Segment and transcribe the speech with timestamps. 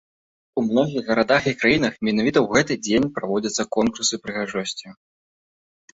[0.61, 4.87] У многіх гарадах і краінах менавіта ў гэты дзень праводзяцца конкурсы прыгажосці.